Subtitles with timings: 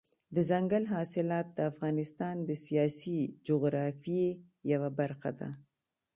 [0.35, 4.27] دځنګل حاصلات د افغانستان د سیاسي جغرافیې
[4.71, 5.49] یوه برخه ده.